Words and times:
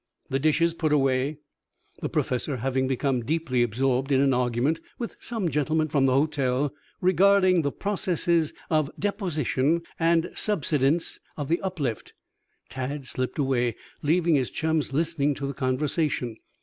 The 0.31 0.39
dishes 0.39 0.73
put 0.73 0.91
away, 0.91 1.37
the 2.01 2.09
Professor 2.09 2.57
having 2.57 2.87
become 2.87 3.23
deeply 3.23 3.61
absorbed 3.61 4.11
in 4.11 4.19
an 4.19 4.33
argument 4.33 4.79
with 4.97 5.15
some 5.19 5.47
gentlemen 5.47 5.89
from 5.89 6.07
the 6.07 6.15
hotel 6.15 6.73
regarding 7.01 7.61
the 7.61 7.71
"processes 7.71 8.51
of 8.71 8.89
deposition 8.97 9.83
and 9.99 10.31
subsidence 10.33 11.19
of 11.37 11.49
the 11.49 11.61
uplift," 11.61 12.13
Tad 12.67 13.05
slipped 13.05 13.37
away, 13.37 13.75
leaving 14.01 14.33
his 14.33 14.49
chums 14.49 14.91
listening 14.91 15.35
to 15.35 15.45
the 15.45 15.53
conversation. 15.53 16.35